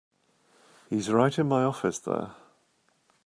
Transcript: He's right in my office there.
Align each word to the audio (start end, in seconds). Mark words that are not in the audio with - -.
He's 0.89 1.11
right 1.11 1.37
in 1.37 1.47
my 1.47 1.61
office 1.63 1.99
there. 1.99 2.31